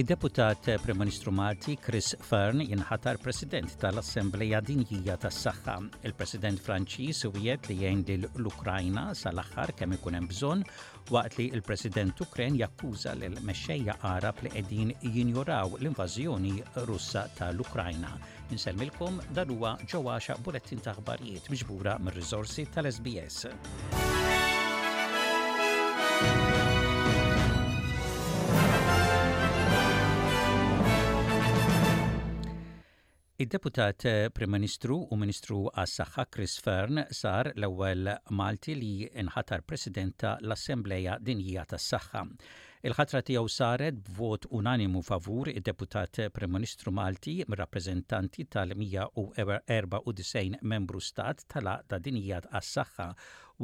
il 0.00 0.06
deputat 0.06 0.76
Prem-Ministru 0.80 1.28
Malti 1.30 1.74
Chris 1.76 2.14
Fern 2.24 2.62
jinħatar 2.64 3.18
President 3.20 3.74
tal-Assembleja 3.82 4.62
Dinjija 4.64 5.18
tas-Saħħa. 5.20 5.74
Il-President 6.08 6.60
Franċiż 6.64 7.26
wiet 7.34 7.68
li 7.68 7.76
jgħin 7.82 8.24
l-Ukrajna 8.40 9.10
sal-aħħar 9.14 9.74
kemm 9.76 9.98
ikun 9.98 10.16
hemm 10.16 10.28
bżonn 10.32 10.64
waqt 11.12 11.36
li 11.42 11.50
l-President 11.52 12.22
Ukrajn 12.24 12.56
jakkuża 12.62 13.12
lil 13.20 13.36
mexxejja 13.44 13.98
Arab 14.14 14.40
li 14.46 14.54
qegħdin 14.56 14.94
jinjuraw 15.02 15.76
l-invażjoni 15.78 16.54
Russa 16.86 17.26
tal-Ukrajna. 17.36 18.14
Inselmilkom 18.56 19.20
dan 19.36 19.52
huwa 19.52 19.74
ġewwaxa 19.84 20.38
bulettin 20.40 20.80
ta' 20.80 20.96
aħbarijiet 20.96 21.52
miġbura 21.52 21.98
mir-riżorsi 22.00 22.64
tal-SBS. 22.72 23.44
Id-deputat 33.40 34.04
eh, 34.04 34.28
Prim-Ministru 34.36 34.96
u 35.00 35.16
Ministru 35.16 35.60
għas-Saħħa 35.72 36.24
Chris 36.34 36.56
Fern 36.64 36.98
sar 37.18 37.48
l-ewwel 37.54 38.10
Malti 38.38 38.74
li 38.76 38.88
nħatar 39.22 39.62
President 39.70 40.22
l-Assembleja 40.42 41.14
Dinjija 41.28 41.62
tas-Saħħa. 41.70 42.22
Il-ħatra 42.90 43.20
tiegħu 43.30 43.48
saret 43.54 43.96
b'vot 44.10 44.44
unanimu 44.60 45.00
favur 45.08 45.48
id-deputat 45.54 46.18
eh, 46.18 46.28
Prim-Ministru 46.36 46.92
Malti 46.92 47.38
rappreżentanti 47.62 48.44
tal-194 48.56 50.58
membru 50.74 51.00
stat 51.08 51.40
tal-Aqda 51.54 51.98
Dinjija 52.08 52.40
tas 52.50 52.76
saħħa 52.76 53.08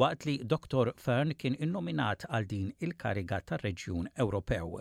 waqt 0.07 0.25
li 0.31 0.39
Dr. 0.55 0.93
Fern 1.05 1.35
kien 1.37 1.57
innominat 1.61 2.25
għal 2.31 2.47
din 2.57 2.73
il-kariga 2.81 3.41
tar-Reġjun 3.53 4.07
Ewropew. 4.25 4.81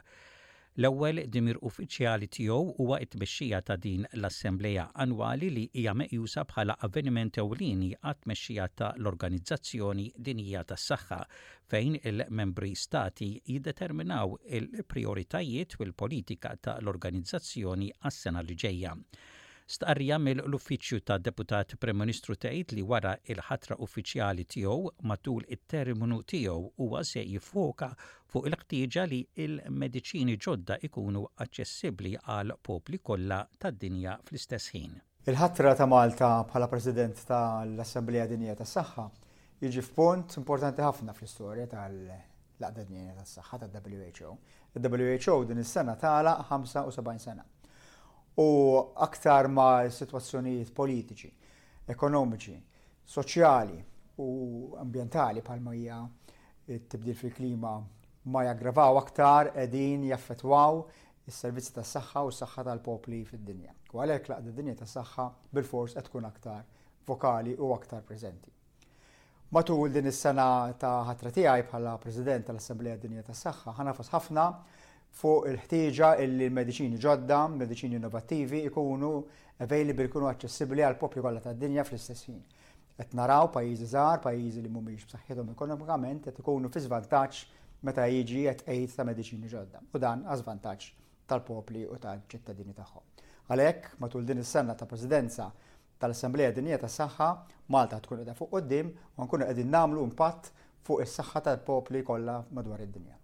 L-ewwel 0.80 1.22
dimir 1.34 1.56
uffiċjali 1.68 2.28
tiegħu 2.36 2.64
huwa 2.86 2.98
t-tmexxija 3.02 3.60
ta' 3.70 3.78
din 3.84 4.02
l-Assembleja 4.18 4.84
Annwali 5.04 5.52
li 5.58 5.62
hija 5.80 5.94
meqjusa 6.02 6.44
bħala 6.50 6.74
avveniment 6.88 7.38
ewlieni 7.44 7.94
għat 7.96 8.20
tmexxija 8.26 8.66
ta' 8.82 8.90
l-Organizzazzjoni 9.00 10.10
Dinija 10.30 10.66
tas-Saħħa 10.74 11.22
fejn 11.76 11.96
il-membri 12.12 12.74
stati 12.84 13.30
jiddeterminaw 13.54 14.36
il-prioritajiet 14.60 15.78
u 15.80 15.86
l-politika 15.88 16.52
ta' 16.68 16.76
l-organizzazzjoni 16.82 17.90
għas-sena 18.02 18.44
li 18.44 18.60
ġejja. 18.66 18.94
Stqarrija 19.66 20.20
mill-Uffiċċju 20.22 21.02
ta' 21.10 21.16
Deputat 21.18 21.72
Prem-Ministru 21.82 22.36
tgħid 22.38 22.76
li 22.78 22.84
wara 22.86 23.16
il-ħatra 23.34 23.78
uffiċjali 23.82 24.44
tiegħu 24.54 24.92
matul 25.10 25.48
it-terminu 25.56 26.20
tiegħu 26.30 26.68
huwa 26.86 27.02
se 27.04 27.24
jiffoka 27.32 27.90
fuq 28.30 28.46
il-ħtieġa 28.52 29.06
li 29.10 29.24
il-mediċini 29.48 30.36
ġodda 30.38 30.78
ikunu 30.86 31.24
aċċessibbli 31.42 32.14
għal 32.36 32.54
popli 32.70 33.00
kollha 33.10 33.40
tad-dinja 33.66 34.20
fl-istess 34.30 34.70
ħin. 34.76 34.94
Il-ħatra 35.26 35.74
ta' 35.82 35.90
Malta 35.90 36.30
bħala 36.52 36.70
President 36.70 37.26
tal-Assemblea 37.26 38.30
Dinja 38.30 38.54
tas-Saħħa 38.62 39.08
jiġi 39.66 39.86
f'punt 39.88 40.38
importanti 40.44 40.86
ħafna 40.86 41.18
fl-istorja 41.18 41.66
tal-laqda 41.74 42.86
dinja 42.92 43.18
tas-saħħa 43.18 43.64
tal-WHO. 43.66 44.38
Il-WHO 44.78 45.40
din 45.54 45.66
is-sena 45.66 45.96
tala 45.98 46.38
75 46.54 47.18
sena 47.18 47.42
u 48.36 48.78
aktar 49.00 49.48
ma' 49.48 49.90
situazzjonijiet 49.90 50.74
politiċi, 50.76 51.30
ekonomiċi, 51.88 52.56
soċjali 53.08 53.78
u 54.20 54.28
ambientali 54.80 55.44
palma 55.46 55.72
hija 55.76 56.02
tibdil 56.66 57.16
fil-klima 57.16 57.72
ma 58.34 58.44
jaggravaw 58.48 58.98
aktar 59.00 59.52
edin 59.64 60.04
jaffetwaw 60.10 60.82
is-servizzi 61.30 61.76
tas 61.78 61.94
saħħa 61.96 62.24
u 62.28 62.34
s-saħħa 62.34 62.64
tal-popli 62.68 63.22
fid-dinja. 63.26 63.72
U 63.96 64.02
għalhekk 64.04 64.34
laqda 64.34 64.52
dinja 64.60 64.76
tas 64.82 64.92
saħħa 64.98 65.30
bil-fors 65.56 65.96
qed 65.98 66.10
tkun 66.10 66.28
aktar 66.28 66.66
vokali 67.08 67.56
u 67.56 67.72
aktar 67.74 68.04
preżenti. 68.04 68.52
Matul 69.56 69.88
din 69.94 70.10
is-sena 70.12 70.50
ta' 70.80 70.98
ħatra 71.08 71.32
tiegħi 71.32 71.68
bħala 71.70 71.96
President 72.04 72.50
tal-Assembleja 72.50 72.98
Dinja 73.00 73.24
tas 73.24 73.46
Saħħa 73.46 73.76
ħanafas 73.78 74.12
ħafna 74.12 74.48
fuq 75.16 75.48
il-ħtieġa 75.50 76.08
illi 76.26 76.50
mediċini 76.52 76.98
ġodda, 77.00 77.38
mediċini 77.56 77.96
innovattivi 78.02 78.60
ikunu 78.70 79.12
available, 79.64 80.10
ikunu 80.10 80.28
aċċessibbli 80.32 80.84
għal 80.84 80.98
popju 81.00 81.24
kollha 81.24 81.42
tad-dinja 81.48 81.86
fl 81.88 81.96
istessin 82.00 82.42
Et 82.98 83.10
Qed 83.10 83.16
naraw 83.20 83.50
pajjiżi 83.52 83.90
żgħar, 83.92 84.22
pajjiżi 84.24 84.62
li 84.64 84.70
mhumiex 84.72 85.08
b'saħħithom 85.10 85.50
ekonomikament 85.52 86.28
qed 86.30 86.38
ikunu 86.44 86.70
fi 86.72 86.80
żvantaġġ 86.80 87.42
meta 87.90 88.06
jiġi 88.08 88.44
qed 88.54 88.64
ejt 88.72 88.94
ta' 88.96 89.04
mediċini 89.10 89.50
ġodda. 89.52 89.82
U 89.92 90.00
dan 90.00 90.22
għazvantaċ 90.32 90.86
tal-popli 91.28 91.82
u 91.92 91.98
tal-ċittadini 92.06 92.72
tagħhom. 92.78 93.04
Għalhekk 93.52 94.00
matul 94.00 94.24
din 94.24 94.40
is-sena 94.46 94.78
ta' 94.80 94.88
Presidenza 94.88 95.50
tal-Assembleja 96.00 96.56
Dinija 96.56 96.80
tas-Saħħa 96.86 97.28
Malta 97.76 98.00
tkun 98.00 98.22
qiegħda 98.24 98.38
fuq 98.40 98.54
quddiem 98.56 98.96
u 99.20 99.28
nkunu 99.28 99.52
qegħdin 99.52 99.74
nagħmlu 99.76 100.08
impatt 100.14 100.54
fuq 100.88 101.04
is-saħħa 101.10 101.44
tal-popli 101.50 102.06
kollha 102.08 102.40
madwar 102.56 102.88
id-dinja. 102.88 103.20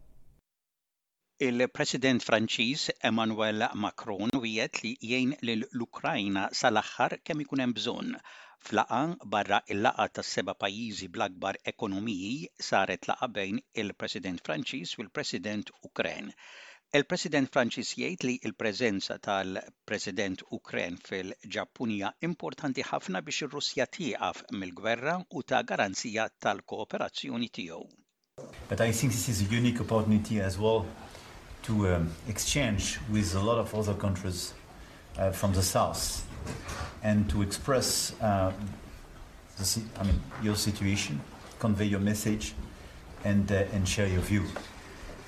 Il-President 1.41 2.21
Franċiż 2.21 2.81
Emmanuel 3.07 3.63
Macron 3.81 4.29
wiet 4.43 4.77
li 4.83 4.89
jgħin 5.01 5.31
lill-Ukrajna 5.47 6.43
sal-aħħar 6.59 7.15
kemm 7.29 7.41
ikun 7.45 7.63
hemm 7.63 7.73
bżonn. 7.77 8.11
F'laqan 8.67 9.15
barra 9.35 9.57
il-laqa 9.73 10.05
ta' 10.19 10.25
seba 10.31 10.53
pajjiżi 10.65 11.09
bl-akbar 11.15 11.57
ekonomiji 11.73 12.35
saret 12.67 13.09
laqa 13.09 13.29
bejn 13.39 13.57
il-President 13.83 14.43
Franċiż 14.47 14.93
u 14.99 15.07
l-President 15.07 15.73
Ukren. 15.89 16.29
Il-President 17.01 17.49
Franċiż 17.55 17.95
jgħid 18.03 18.29
li 18.29 18.35
il-preżenza 18.45 19.17
tal-President 19.29 20.43
Ukren 20.59 21.01
fil-Ġappunija 21.09 22.13
importanti 22.29 22.85
ħafna 22.91 23.23
biex 23.29 23.47
ir-Russja 23.47 23.87
tieqaf 23.97 24.43
mill-gwerra 24.53 25.17
u 25.17 25.41
ta' 25.53 25.65
garanzija 25.73 26.27
tal-kooperazzjoni 26.45 27.49
tiegħu. 27.57 27.83
But 28.69 28.79
I 28.81 28.91
think 28.91 29.11
this 29.17 29.27
is 29.27 29.41
a 29.47 29.55
unique 29.61 29.81
opportunity 29.81 30.39
as 30.39 30.59
well 30.65 30.85
to 31.63 31.87
um, 31.95 32.09
exchange 32.27 32.99
with 33.11 33.35
a 33.35 33.39
lot 33.39 33.57
of 33.57 33.73
other 33.75 33.93
countries 33.93 34.53
uh, 35.17 35.29
from 35.31 35.53
the 35.53 35.61
south 35.61 36.25
and 37.03 37.29
to 37.29 37.41
express 37.41 38.13
uh, 38.21 38.51
the, 39.57 39.79
I 39.99 40.03
mean, 40.03 40.19
your 40.41 40.55
situation, 40.55 41.21
convey 41.59 41.85
your 41.85 41.99
message, 41.99 42.55
and, 43.23 43.51
uh, 43.51 43.55
and 43.73 43.87
share 43.87 44.07
your 44.07 44.21
view. 44.21 44.43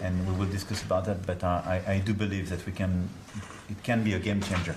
And 0.02 0.28
we 0.28 0.34
will 0.44 0.52
discuss 0.52 0.82
about 0.82 1.06
that, 1.06 1.26
but 1.28 1.44
uh, 1.44 1.62
I, 1.66 1.82
I 1.88 2.00
do 2.04 2.14
believe 2.16 2.50
that 2.50 2.66
we 2.66 2.72
can, 2.72 3.08
it 3.70 3.84
can 3.84 4.04
be 4.04 4.14
a 4.16 4.20
game 4.20 4.42
changer. 4.42 4.76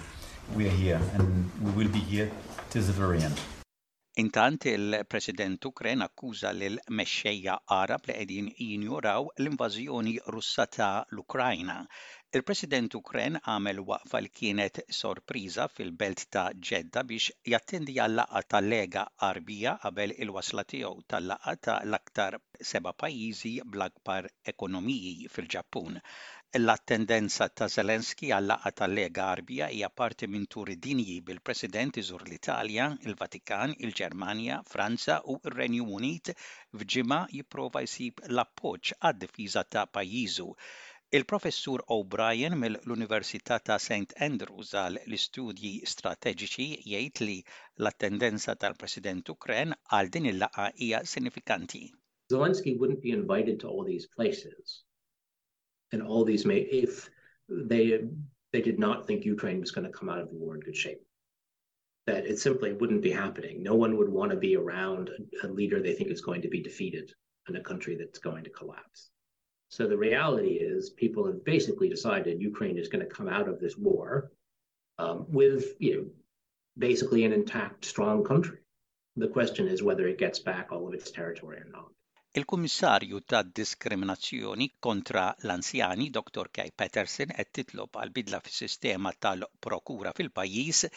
We 0.54 0.66
are 0.66 0.70
here, 0.76 1.00
and 1.14 1.50
we 1.62 1.70
will 1.70 1.90
be 1.90 2.00
here 2.00 2.30
till 2.70 2.82
the 2.82 2.92
very 2.92 3.22
end. 3.22 3.40
Intant 4.18 4.64
il-President 4.64 5.62
Ukren 5.68 6.00
akkuża 6.04 6.48
l 6.68 6.78
mexxejja 6.98 7.56
Arab 7.76 8.06
li 8.08 8.14
qegħdin 8.16 8.46
jinjuraw 8.66 9.26
l-invażjoni 9.42 10.14
Russa 10.34 10.64
ta' 10.76 10.92
l-Ukrajna. 11.12 11.74
Il-President 12.38 12.96
Ukren 13.00 13.36
għamel 13.42 13.82
waqfa 13.90 14.22
li 14.24 14.30
kienet 14.40 14.80
sorpriża 15.00 15.66
fil-belt 15.74 16.24
ta' 16.32 16.46
Ġedda 16.70 17.04
biex 17.10 17.28
jattendi 17.56 17.98
għall-laqa 18.06 18.42
ta' 18.54 18.62
lega 18.68 19.04
Arbija 19.28 19.76
qabel 19.84 20.16
il-wasla 20.16 20.64
tiegħu 20.72 20.94
tal-laqa 21.12 21.56
ta' 21.68 21.76
l-aktar 21.90 22.40
seba' 22.72 22.96
pajjiżi 23.04 23.54
bl-akbar 23.68 24.32
ekonomiji 24.54 25.28
fil-Ġappun 25.36 26.00
l-attendenza 26.58 27.48
ta' 27.52 27.66
Zelenski 27.68 28.28
għal 28.32 28.46
laqgħa 28.50 28.70
tal-Lega 28.80 29.24
Arbija 29.32 29.66
hija 29.76 29.88
parti 30.00 30.28
minn 30.34 30.46
turi 30.54 30.76
dinji 30.86 31.16
bil-President 31.28 31.98
iżur 32.02 32.22
l-Italja, 32.24 32.86
il-Vatikan, 33.10 33.74
il-Ġermanja, 33.86 34.60
Franza 34.70 35.18
u 35.32 35.36
r-Renju 35.50 35.84
Unit 35.98 36.30
f'ġimgħa 36.80 37.18
jipprova 37.38 37.82
jsib 37.90 38.22
l-appoġġ 38.30 38.92
għad-difiża 39.10 39.64
ta' 39.74 39.84
pajjiżu. 39.98 40.48
Il-professur 41.20 41.84
O'Brien 41.98 42.56
mill-Università 42.62 43.58
ta' 43.68 43.76
St. 43.88 44.16
Andrews 44.28 44.72
għal 44.84 45.02
l-istudji 45.04 45.74
strateġiċi 45.94 46.68
jgħid 46.94 47.24
li 47.28 47.38
l-attendenza 47.82 48.56
tal-President 48.64 49.28
Ukren 49.36 49.76
għal 49.92 50.12
din 50.16 50.32
il-laqa 50.32 50.70
hija 50.88 51.04
sinifikanti. 51.12 51.84
Zelensky 52.32 52.74
wouldn't 52.80 53.02
be 53.04 53.12
invited 53.20 53.60
to 53.60 53.68
all 53.68 53.84
these 53.84 54.08
places. 54.16 54.85
and 55.92 56.02
all 56.02 56.24
these 56.24 56.44
may 56.46 56.58
if 56.58 57.08
they 57.48 58.00
they 58.52 58.60
did 58.62 58.78
not 58.78 59.06
think 59.06 59.24
Ukraine 59.24 59.60
was 59.60 59.70
going 59.70 59.86
to 59.86 59.92
come 59.96 60.08
out 60.08 60.18
of 60.18 60.28
the 60.28 60.34
war 60.34 60.54
in 60.54 60.60
good 60.60 60.76
shape. 60.76 61.00
That 62.06 62.26
it 62.26 62.38
simply 62.38 62.72
wouldn't 62.72 63.02
be 63.02 63.10
happening. 63.10 63.62
No 63.62 63.74
one 63.74 63.96
would 63.96 64.08
want 64.08 64.30
to 64.30 64.36
be 64.36 64.56
around 64.56 65.10
a, 65.42 65.46
a 65.46 65.48
leader 65.48 65.80
they 65.80 65.92
think 65.94 66.10
is 66.10 66.20
going 66.20 66.42
to 66.42 66.48
be 66.48 66.62
defeated 66.62 67.12
in 67.48 67.56
a 67.56 67.62
country 67.62 67.96
that's 67.96 68.18
going 68.18 68.44
to 68.44 68.50
collapse. 68.50 69.10
So 69.68 69.86
the 69.88 69.98
reality 69.98 70.52
is, 70.52 70.90
people 70.90 71.26
have 71.26 71.44
basically 71.44 71.88
decided 71.88 72.40
Ukraine 72.40 72.78
is 72.78 72.88
going 72.88 73.04
to 73.06 73.12
come 73.12 73.28
out 73.28 73.48
of 73.48 73.58
this 73.58 73.76
war 73.76 74.30
um, 74.98 75.26
with, 75.28 75.72
you 75.80 75.96
know, 75.96 76.06
basically 76.78 77.24
an 77.24 77.32
intact, 77.32 77.84
strong 77.84 78.22
country. 78.22 78.58
The 79.16 79.26
question 79.28 79.66
is 79.66 79.82
whether 79.82 80.06
it 80.06 80.18
gets 80.18 80.38
back 80.38 80.68
all 80.70 80.86
of 80.86 80.94
its 80.94 81.10
territory 81.10 81.56
or 81.58 81.66
not. 81.70 81.90
Il-Kummissarju 82.36 83.20
tad-Diskriminazzjoni 83.24 84.68
kontra 84.78 85.34
l-Anzjani 85.40 86.10
Dr. 86.16 86.50
Kay 86.52 86.68
Patterson 86.80 87.32
qed 87.36 87.48
titlob 87.58 87.96
għal 87.96 88.12
bidla 88.18 88.40
fis-sistema 88.44 89.12
tal-prokura 89.26 90.12
fil-pajjiż 90.18 90.90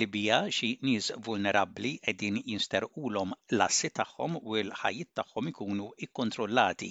li 0.00 0.06
bija 0.14 0.38
xi 0.58 0.70
nies 0.88 1.10
vulnerabbli 1.26 1.90
qegħdin 2.06 2.38
jinsterqulhom 2.54 3.34
l-assi 3.58 3.92
tagħhom 4.00 4.38
u 4.40 4.56
l 4.62 4.72
ħajjiet 4.82 5.12
tagħhom 5.20 5.52
ikunu 5.52 5.90
ikkontrollati. 6.08 6.90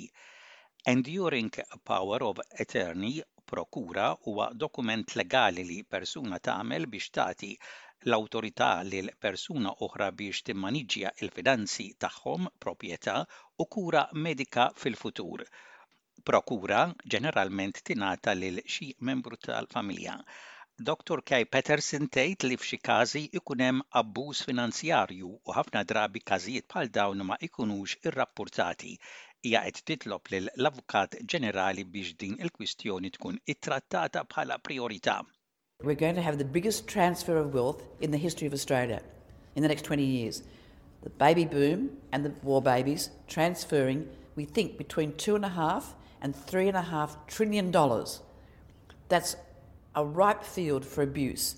Enduring 0.94 1.50
Power 1.92 2.22
of 2.30 2.44
Attorney 2.66 3.24
prokura 3.50 4.12
huwa 4.28 4.52
dokument 4.66 5.18
legali 5.18 5.66
li 5.72 5.81
persuna 5.98 6.38
tagħmel 6.50 6.86
biex 6.94 7.10
tagħti 7.18 7.52
l-awtorità 8.09 8.68
lil 8.92 9.09
persuna 9.25 9.69
oħra 9.86 10.07
biex 10.21 10.42
timmaniġġja 10.47 11.12
il-finanzi 11.25 11.86
tagħhom 12.06 12.50
proprjetà 12.65 13.13
u 13.63 13.65
kura 13.75 14.01
medika 14.25 14.65
fil-futur. 14.81 15.44
Prokura 16.30 16.81
ġeneralment 17.15 17.80
tingħata 17.89 18.33
lil 18.39 18.59
xi 18.75 18.89
membru 19.09 19.38
tal-familja. 19.47 20.18
Dr. 20.92 21.24
Kai 21.30 21.45
Peterson 21.56 22.09
tgħid 22.18 22.47
li 22.51 22.59
f'xi 22.59 22.81
każi 22.89 23.24
ikun 23.39 23.63
hemm 23.68 23.86
abbuż 24.03 24.44
finanzjarju 24.50 25.31
u 25.31 25.56
ħafna 25.59 25.86
drabi 25.94 26.24
każijiet 26.31 26.68
bħal 26.74 26.92
dawn 27.00 27.24
ma 27.30 27.39
ikunux 27.50 27.95
irrappurtati. 28.12 28.92
Hija 29.45 29.62
qed 29.69 29.83
titlob 29.94 30.27
lill 30.36 30.51
avukat 30.71 31.15
Ġenerali 31.24 31.88
biex 31.95 32.18
din 32.25 32.36
il-kwistjoni 32.44 33.13
tkun 33.18 33.39
ittrattata 33.56 34.27
bħala 34.27 34.59
priorità. 34.69 35.21
We're 35.83 35.95
going 35.95 36.16
to 36.16 36.22
have 36.22 36.38
the 36.38 36.45
biggest 36.45 36.88
transfer 36.88 37.38
of 37.38 37.54
wealth 37.54 37.83
in 38.00 38.12
the 38.12 38.18
history 38.18 38.48
of 38.48 38.54
Australia 38.54 39.01
in 39.56 39.62
the 39.62 39.68
next 39.68 39.83
20 39.83 40.04
years. 40.06 40.42
The 41.04 41.10
baby 41.10 41.44
boom 41.44 41.98
and 42.13 42.24
the 42.24 42.30
war 42.44 42.62
babies 42.62 43.10
transferring, 43.27 44.07
we 44.38 44.45
think, 44.45 44.77
between 44.77 45.18
two 45.18 45.36
and 45.36 45.44
a 45.44 45.50
half 45.50 45.94
and 46.22 46.33
three 46.33 46.69
and 46.69 46.77
a 46.77 46.81
half 46.81 47.18
trillion 47.27 47.72
dollars. 47.72 48.22
That's 49.10 49.36
a 49.94 50.06
ripe 50.06 50.44
field 50.44 50.86
for 50.86 51.01
abuse. 51.04 51.56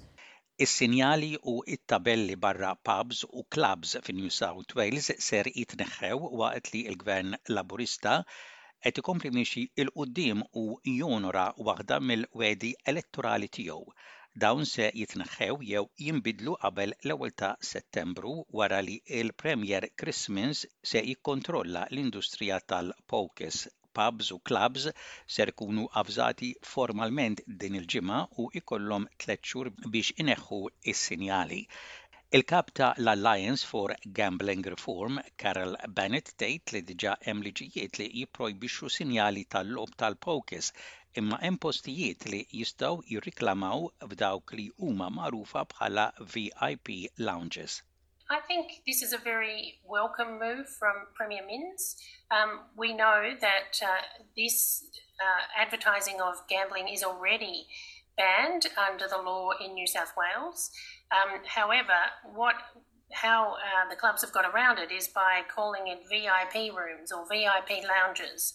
u 0.57 0.65
it-tabelli 1.67 2.35
barra 2.39 2.75
pubs 2.83 3.21
u 3.31 3.43
clubs 3.51 3.95
New 4.09 4.31
South 4.31 4.73
Wales 4.73 5.11
ser 5.19 5.43
waqt 6.41 6.73
li 6.73 6.83
gvern 6.95 7.35
laburista 7.49 8.25
qed 8.85 8.97
ikompli 9.01 9.29
mixi 9.37 9.61
il 9.83 9.89
qudiem 9.99 10.41
u 10.63 10.63
jonora 10.97 11.45
waħda 11.69 11.95
mill-wedi 12.09 12.69
elettorali 12.91 13.47
tiegħu. 13.57 13.93
Dawn 14.43 14.67
se 14.71 14.87
jitneħħew 14.99 15.55
jew 15.69 15.83
jinbidlu 16.07 16.53
qabel 16.65 16.93
l-ewwel 16.99 17.33
ta' 17.43 17.49
Settembru 17.71 18.33
wara 18.61 18.81
li 18.89 18.99
il-Premier 19.21 19.89
Chris 20.03 20.21
Mins 20.37 20.61
se 20.91 21.01
jikkontrolla 21.09 21.85
l-industrija 21.89 22.59
tal-pokes 22.73 23.59
pubs 23.97 24.29
u 24.35 24.39
clubs 24.51 24.83
ser 25.37 25.55
kunu 25.63 25.87
avżati 26.03 26.53
formalment 26.75 27.41
din 27.63 27.79
il-ġimgħa 27.81 28.21
u 28.43 28.49
ikollhom 28.61 29.09
tliet 29.23 29.43
xhur 29.51 29.73
biex 29.95 30.17
ineħħu 30.25 30.61
is-sinjali. 30.93 31.63
Il-kap 32.33 32.71
ta' 32.73 32.93
l-Alliance 32.97 33.63
for 33.63 33.95
Gambling 34.11 34.61
Reform, 34.67 35.17
Carol 35.39 35.77
Bennett, 35.87 36.33
tejt 36.35 36.73
li 36.75 36.81
diġa 36.83 37.13
hemm 37.23 37.39
liġijiet 37.45 37.95
li 38.01 38.07
jipprojbixxu 38.21 38.89
sinjali 38.91 39.45
tal-lob 39.47 39.93
tal-pokis 40.01 40.73
imma 41.21 41.39
hemm 41.39 41.55
postijiet 41.63 42.27
li 42.27 42.41
jistgħu 42.51 42.99
jirriklamaw 43.13 43.85
f'dawk 44.11 44.57
li 44.59 44.65
huma 44.81 45.07
magħrufa 45.19 45.63
bħala 45.71 46.03
VIP 46.35 46.97
lounges. 47.29 47.77
I 48.29 48.41
think 48.49 48.75
this 48.85 49.01
is 49.01 49.13
a 49.19 49.23
very 49.29 49.79
welcome 49.95 50.35
move 50.37 50.67
from 50.67 51.07
Premier 51.15 51.45
Minns. 51.47 51.95
Um, 52.29 52.59
we 52.75 52.91
know 52.91 53.35
that 53.39 53.79
uh, 53.81 54.03
this 54.35 54.83
uh, 55.23 55.43
advertising 55.65 56.19
of 56.19 56.43
gambling 56.49 56.89
is 56.89 57.03
already 57.05 57.67
banned 58.17 58.67
under 58.75 59.07
the 59.07 59.15
law 59.21 59.51
in 59.63 59.73
New 59.75 59.87
South 59.87 60.11
Wales. 60.19 60.71
Um, 61.11 61.39
however, 61.45 61.93
what 62.33 62.55
how 63.13 63.53
uh, 63.53 63.89
the 63.89 63.95
clubs 63.95 64.21
have 64.21 64.33
got 64.33 64.45
around 64.53 64.79
it 64.79 64.91
is 64.91 65.07
by 65.07 65.41
calling 65.55 65.87
it 65.87 65.99
VIP 66.09 66.75
rooms 66.75 67.11
or 67.13 67.25
VIP 67.29 67.83
lounges. 67.87 68.53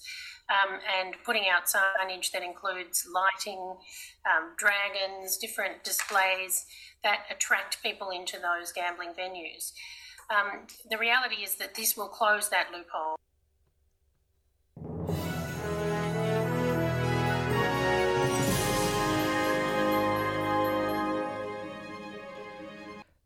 Um, 0.51 0.79
and 1.01 1.15
putting 1.25 1.45
out 1.49 1.63
signage 1.65 2.33
that 2.33 2.43
includes 2.43 3.07
lighting, 3.11 3.59
um, 3.59 4.53
dragons, 4.59 5.39
different 5.39 5.85
displays 5.85 6.67
that 7.03 7.21
attract 7.31 7.83
people 7.83 8.11
into 8.11 8.37
those 8.39 8.71
gambling 8.73 9.11
venues. 9.19 9.73
Um, 10.29 10.67
the 10.91 10.99
reality 10.99 11.37
is 11.37 11.55
that 11.55 11.75
this 11.75 11.97
will 11.97 12.09
close 12.09 12.51
that 12.51 12.67
loophole. 12.77 13.17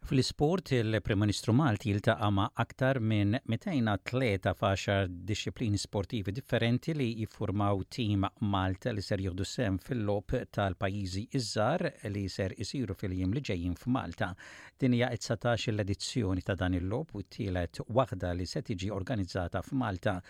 Fl-isport, 0.06 0.70
il-Prim 0.70 1.18
Ministru 1.18 1.50
Malti 1.52 1.88
jiltaqa' 1.90 2.30
ma' 2.30 2.52
aktar 2.62 3.00
minn 3.02 3.34
213 3.42 5.08
disċiplini 5.26 5.80
sportivi 5.82 6.30
differenti 6.36 6.94
li 6.94 7.08
jiffurmaw 7.24 7.82
tim 7.96 8.22
Malta 8.54 8.92
li 8.94 9.02
ser 9.02 9.18
jieħdu 9.24 9.46
sem 9.52 9.80
fil 9.82 10.04
lop 10.06 10.36
tal-pajjiżi 10.54 11.24
iż-żar 11.40 11.86
li 12.14 12.22
ser 12.30 12.54
isiru 12.54 12.94
fil-jiem 13.00 13.34
li 13.34 13.42
ġejjin 13.50 13.74
f'Malta. 13.82 14.30
Din 14.78 14.94
hija 14.94 15.10
19 15.16 15.72
l-edizzjoni 15.74 16.46
ta' 16.46 16.54
dan 16.62 16.78
il 16.78 16.86
lop 16.86 17.16
u 17.18 17.26
t-tielet 17.26 17.82
waħda 17.90 18.30
li 18.38 18.46
se 18.46 18.62
tiġi 18.62 18.94
organizzata 18.94 19.64
f'Malta 19.66 20.20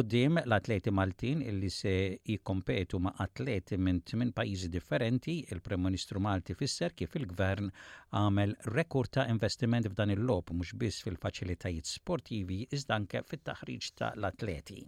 Uddim 0.00 0.36
l-atleti 0.44 0.90
Maltin 0.96 1.40
illi 1.52 1.68
se 1.76 1.94
jikompetu 2.32 3.00
ma' 3.06 3.12
atleti 3.24 3.78
minn 3.86 3.98
tmin 4.10 4.30
pajjiżi 4.36 4.68
differenti, 4.74 5.34
il 5.54 5.60
prem 5.64 5.82
Ministru 5.86 6.22
Malti 6.26 6.54
fisser 6.60 6.94
kif 7.00 7.16
il-Gvern 7.20 7.72
għamel 8.20 8.54
rekord 8.78 9.12
ta' 9.18 9.26
investiment 9.34 9.90
f'dan 9.90 10.14
il-lob 10.16 10.52
mhux 10.60 10.74
biss 10.84 11.02
fil-faċilitajiet 11.08 11.90
sportivi 11.96 12.60
iżda 12.78 13.00
anke 13.02 13.24
fit-taħriġ 13.32 13.90
ta' 14.02 14.14
l-atleti. 14.14 14.80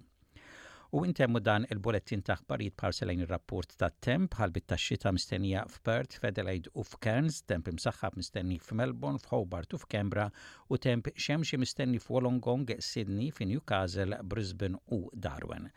U 0.98 1.00
intemmu 1.08 1.40
dan 1.46 1.64
il-bulettin 1.74 2.20
ta' 2.28 2.34
ħbarijiet 2.38 2.74
parselajn 2.80 3.20
il 3.24 3.28
rapport 3.28 3.70
ta' 3.82 3.88
temp 4.06 4.34
ħalbit 4.36 4.66
ta' 4.72 4.76
xita 4.82 5.12
mistennija 5.16 5.62
f'Perth, 5.76 6.18
f'Adelaide 6.20 6.72
u 6.80 6.82
f'Cairns, 6.84 7.38
temp 7.48 7.70
imsaħħab 7.72 8.18
mistenni 8.20 8.58
f'Melbourne, 8.66 9.22
f'Hobart 9.24 9.72
u 9.72 9.80
f'Kembra, 9.86 10.26
u 10.68 10.80
temp 10.88 11.08
xemxi 11.26 11.56
mistenni 11.62 11.96
f'Wolongong, 12.04 12.74
Sydney, 12.90 13.30
fin 13.32 13.48
Newcastle, 13.54 14.18
Brisbane 14.34 14.76
u 14.96 14.98
Darwin. 15.28 15.70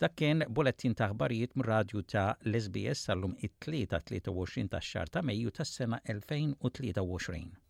Dak 0.00 0.16
kien 0.22 0.46
bulettin 0.48 0.96
ta' 0.96 1.10
ħbarijiet 1.12 1.58
radju 1.68 2.06
ta' 2.14 2.30
l-SBS 2.48 3.04
sal-lum 3.10 3.36
it-3 3.44 3.84
ta' 3.92 4.00
23 4.12 4.72
ta' 4.72 4.80
xar 4.92 5.12
ta' 5.18 5.24
Mejju 5.28 5.52
tas-sena 5.60 6.00
2023. 6.08 7.63